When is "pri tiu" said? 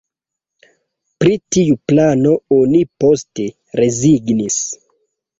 1.23-1.75